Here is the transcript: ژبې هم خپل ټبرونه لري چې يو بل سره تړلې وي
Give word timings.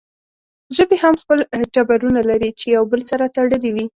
ژبې 0.75 0.97
هم 1.03 1.15
خپل 1.23 1.39
ټبرونه 1.73 2.21
لري 2.29 2.51
چې 2.59 2.65
يو 2.75 2.83
بل 2.91 3.01
سره 3.09 3.25
تړلې 3.35 3.69
وي 3.75 3.85